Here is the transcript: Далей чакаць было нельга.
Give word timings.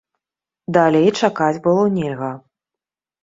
Далей 0.77 1.09
чакаць 1.27 1.61
было 1.67 1.83
нельга. 1.97 2.31